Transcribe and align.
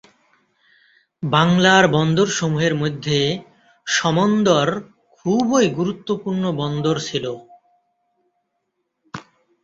বাংলার 1.23 1.83
বন্দরসমূহের 1.87 2.73
মধ্যে 2.75 3.19
সমন্দর 3.87 4.67
খুবই 5.15 5.65
গুরুত্বপূর্ণ 5.77 6.43
বন্দর 6.61 6.95
ছিল। 6.99 7.25